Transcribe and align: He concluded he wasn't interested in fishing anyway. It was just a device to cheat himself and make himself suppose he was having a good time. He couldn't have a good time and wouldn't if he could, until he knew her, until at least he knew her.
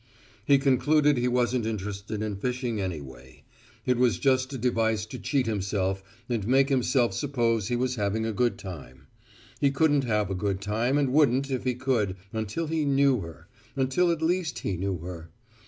He 0.45 0.57
concluded 0.57 1.17
he 1.17 1.27
wasn't 1.27 1.67
interested 1.67 2.23
in 2.23 2.37
fishing 2.37 2.81
anyway. 2.81 3.43
It 3.85 3.97
was 3.97 4.17
just 4.17 4.51
a 4.51 4.57
device 4.57 5.05
to 5.05 5.19
cheat 5.19 5.45
himself 5.45 6.01
and 6.27 6.47
make 6.47 6.69
himself 6.69 7.13
suppose 7.13 7.67
he 7.67 7.75
was 7.75 7.97
having 8.01 8.25
a 8.25 8.33
good 8.33 8.57
time. 8.57 9.05
He 9.59 9.69
couldn't 9.69 10.05
have 10.05 10.31
a 10.31 10.33
good 10.33 10.59
time 10.59 10.97
and 10.97 11.13
wouldn't 11.13 11.51
if 11.51 11.65
he 11.65 11.75
could, 11.75 12.15
until 12.33 12.65
he 12.65 12.83
knew 12.83 13.19
her, 13.19 13.45
until 13.75 14.09
at 14.09 14.23
least 14.23 14.57
he 14.65 14.75
knew 14.75 14.97
her. 15.01 15.29